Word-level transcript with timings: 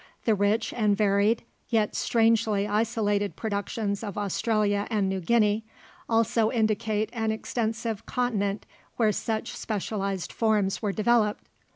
The 0.25 0.33
rich 0.33 0.73
and 0.73 0.97
varied, 0.97 1.43
yet 1.69 1.95
strangely 1.95 2.67
isolated 2.67 3.35
productions 3.35 4.03
of 4.03 4.17
Australia 4.17 4.87
and 4.89 5.07
New 5.07 5.19
Guinea, 5.19 5.63
also 6.09 6.49
indicate 6.49 7.11
an 7.13 7.31
extensive 7.31 8.07
continent 8.07 8.65
where 8.97 9.11
such 9.11 9.55
specialized 9.55 10.33
forms 10.33 10.81
were 10.81 10.91
developed. 10.91 11.43